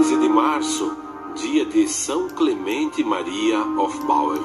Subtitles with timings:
[0.00, 0.96] 15 de março,
[1.34, 4.40] dia de São Clemente Maria of Bauer.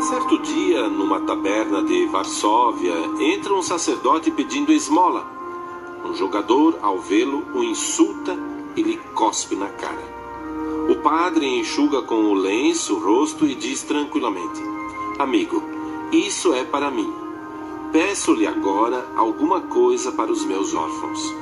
[0.00, 5.26] Certo dia, numa taberna de Varsóvia, entra um sacerdote pedindo esmola.
[6.06, 8.34] Um jogador, ao vê-lo, o insulta
[8.74, 10.08] e lhe cospe na cara.
[10.88, 14.62] O padre enxuga com o lenço o rosto e diz tranquilamente:
[15.18, 15.62] Amigo,
[16.10, 17.25] isso é para mim.
[17.92, 21.34] Peço-lhe agora alguma coisa para os meus órfãos.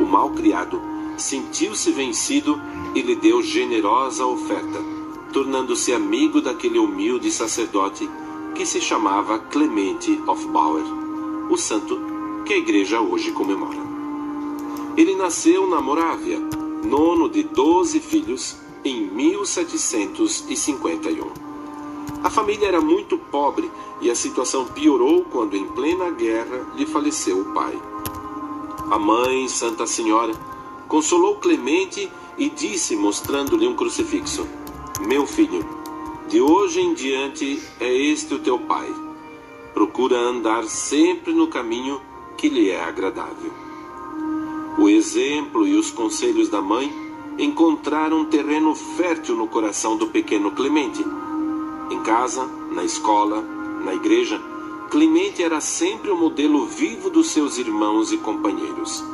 [0.00, 0.80] O mal-criado
[1.16, 2.60] sentiu-se vencido
[2.94, 4.82] e lhe deu generosa oferta,
[5.32, 8.08] tornando-se amigo daquele humilde sacerdote
[8.54, 10.84] que se chamava Clemente of Bauer,
[11.50, 12.00] o santo
[12.44, 13.78] que a igreja hoje comemora.
[14.96, 16.40] Ele nasceu na Morávia,
[16.84, 21.30] nono de doze filhos, em 1751.
[22.22, 27.40] A família era muito pobre e a situação piorou quando, em plena guerra, lhe faleceu
[27.40, 27.76] o pai.
[28.90, 30.34] A mãe, Santa Senhora,
[30.86, 34.46] consolou Clemente e disse, mostrando-lhe um crucifixo:
[35.00, 35.64] Meu filho,
[36.28, 38.92] de hoje em diante é este o teu pai.
[39.72, 42.00] Procura andar sempre no caminho
[42.36, 43.52] que lhe é agradável.
[44.78, 46.92] O exemplo e os conselhos da mãe
[47.38, 51.04] encontraram terreno fértil no coração do pequeno Clemente
[51.90, 53.42] em casa, na escola,
[53.84, 54.40] na igreja,
[54.90, 59.04] Clemente era sempre o modelo vivo dos seus irmãos e companheiros.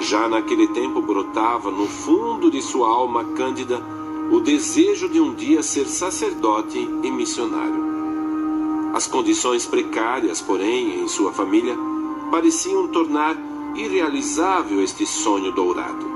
[0.00, 3.80] Já naquele tempo brotava no fundo de sua alma cândida
[4.32, 7.92] o desejo de um dia ser sacerdote e missionário.
[8.92, 11.78] As condições precárias, porém, em sua família,
[12.32, 13.36] pareciam tornar
[13.76, 16.10] irrealizável este sonho dourado.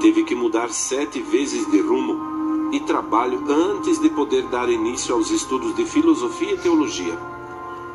[0.00, 2.29] Teve que mudar sete vezes de rumo
[2.72, 7.18] e trabalho antes de poder dar início aos estudos de filosofia e teologia.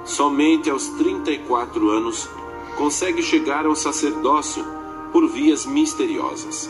[0.04, 2.30] Somente aos 34 anos
[2.78, 4.66] consegue chegar ao sacerdócio
[5.12, 6.70] por vias misteriosas.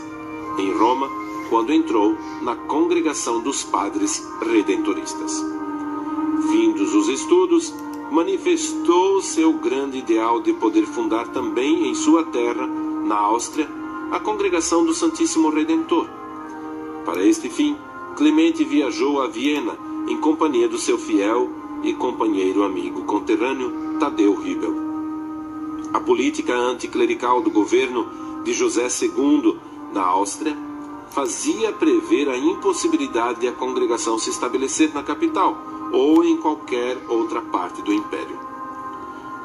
[0.57, 1.09] Em Roma,
[1.49, 5.43] quando entrou na congregação dos padres redentoristas.
[6.51, 7.73] Findos os estudos,
[8.11, 13.67] manifestou seu grande ideal de poder fundar também em sua terra, na Áustria,
[14.11, 16.07] a congregação do Santíssimo Redentor.
[17.03, 17.77] Para este fim,
[18.15, 19.77] Clemente viajou a Viena
[20.07, 21.49] em companhia do seu fiel
[21.83, 24.73] e companheiro amigo conterrâneo Tadeu Ribel.
[25.93, 28.07] A política anticlerical do governo
[28.45, 29.57] de José II
[29.91, 30.55] na Áustria
[31.11, 35.57] fazia prever a impossibilidade de a congregação se estabelecer na capital
[35.91, 38.39] ou em qualquer outra parte do império.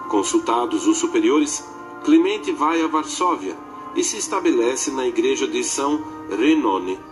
[0.09, 1.69] Consultados os superiores,
[2.05, 3.57] Clemente vai a Varsóvia
[3.97, 7.10] e se estabelece na igreja de São Renone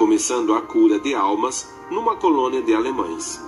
[0.00, 3.38] começando a cura de almas numa colônia de alemães.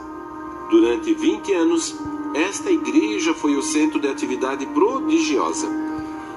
[0.68, 1.96] Durante 20 anos,
[2.34, 5.66] esta igreja foi o centro de atividade prodigiosa.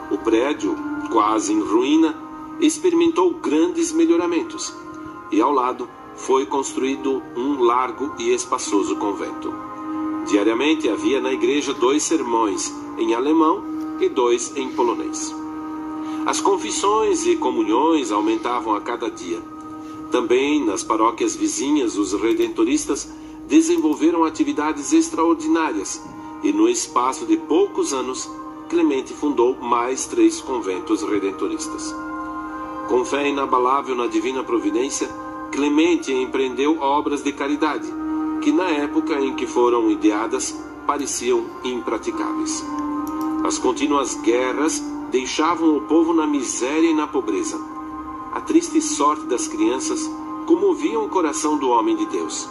[0.10, 0.74] O prédio,
[1.12, 2.16] quase em ruína,
[2.62, 4.74] experimentou grandes melhoramentos
[5.34, 9.54] e ao lado foi construído um largo e espaçoso convento.
[10.30, 13.62] Diariamente havia na igreja dois sermões em alemão
[14.00, 15.36] e dois em polonês.
[16.26, 19.55] As confissões e comunhões aumentavam a cada dia.
[20.16, 23.06] Também nas paróquias vizinhas, os redentoristas
[23.50, 26.02] desenvolveram atividades extraordinárias
[26.42, 28.32] e, no espaço de poucos anos,
[28.70, 31.94] Clemente fundou mais três conventos redentoristas.
[32.88, 35.10] Com fé inabalável na divina providência,
[35.52, 37.92] Clemente empreendeu obras de caridade,
[38.42, 42.66] que na época em que foram ideadas pareciam impraticáveis.
[43.44, 44.82] As contínuas guerras
[45.12, 47.76] deixavam o povo na miséria e na pobreza
[48.46, 50.10] triste sorte das crianças
[50.46, 52.48] comoviam o coração do homem de Deus.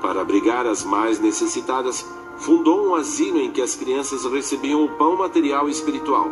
[0.00, 2.06] Para abrigar as mais necessitadas,
[2.38, 6.28] fundou um asilo em que as crianças recebiam o pão material e espiritual,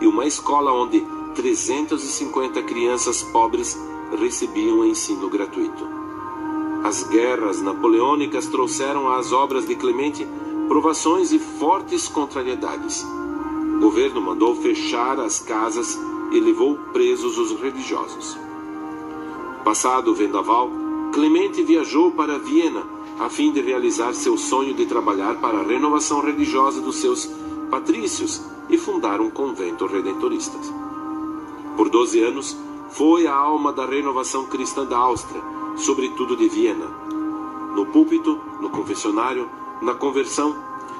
[0.00, 1.00] e uma escola onde
[1.34, 3.78] 350 crianças pobres
[4.18, 5.88] recebiam ensino gratuito.
[6.84, 10.26] As guerras napoleônicas trouxeram às obras de Clemente
[10.68, 13.04] provações e fortes contrariedades.
[13.80, 15.98] Governo mandou fechar as casas
[16.30, 18.38] e levou presos os religiosos.
[19.64, 20.70] Passado o vendaval,
[21.12, 22.84] Clemente viajou para Viena
[23.18, 27.30] a fim de realizar seu sonho de trabalhar para a renovação religiosa dos seus
[27.70, 30.58] patrícios e fundar um convento redentorista.
[31.76, 32.56] Por 12 anos,
[32.90, 35.42] foi a alma da renovação cristã da Áustria,
[35.76, 36.86] sobretudo de Viena.
[37.74, 39.48] No púlpito, no confessionário,
[39.80, 40.54] na conversão,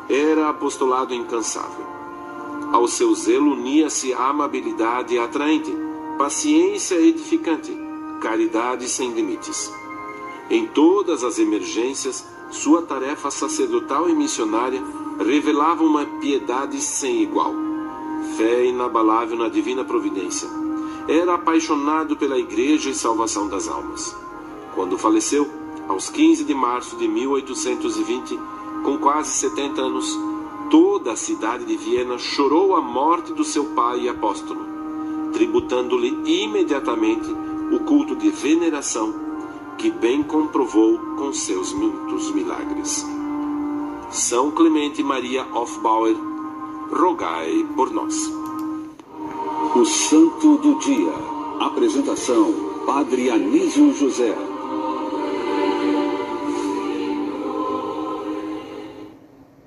[0.08, 1.99] era apostolado incansável.
[2.72, 5.76] Ao seu zelo unia-se amabilidade atraente,
[6.16, 7.76] paciência edificante,
[8.20, 9.72] caridade sem limites.
[10.48, 14.80] Em todas as emergências, sua tarefa sacerdotal e missionária
[15.18, 17.52] revelava uma piedade sem igual,
[18.36, 20.48] fé inabalável na divina providência.
[21.08, 24.16] Era apaixonado pela igreja e salvação das almas.
[24.76, 25.50] Quando faleceu,
[25.88, 28.38] aos 15 de março de 1820,
[28.84, 30.16] com quase 70 anos,
[30.70, 34.64] toda a cidade de Viena chorou a morte do seu pai e apóstolo,
[35.32, 37.28] tributando-lhe imediatamente
[37.72, 39.12] o culto de veneração
[39.76, 43.04] que bem comprovou com seus muitos milagres.
[44.10, 46.16] São Clemente Maria Hofbauer,
[46.92, 48.32] rogai por nós.
[49.74, 51.12] O Santo do Dia.
[51.60, 52.52] Apresentação:
[52.86, 54.49] Padre Anísio José.